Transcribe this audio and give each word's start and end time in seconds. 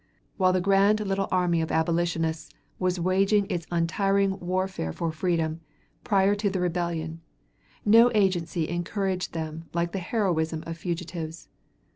While 0.37 0.51
the 0.51 0.61
grand 0.61 0.99
little 1.01 1.27
army 1.31 1.61
of 1.61 1.71
abolitionists 1.71 2.51
was 2.79 2.99
waging 2.99 3.45
its 3.51 3.67
untiring 3.69 4.39
warfare 4.39 4.91
for 4.91 5.11
freedom, 5.11 5.61
prior 6.03 6.33
to 6.33 6.49
the 6.49 6.59
rebellion, 6.59 7.21
no 7.85 8.09
agency 8.15 8.67
encouraged 8.67 9.33
them 9.33 9.65
like 9.75 9.91
the 9.91 9.99
heroism 9.99 10.63
of 10.65 10.75
fugitives. 10.79 11.49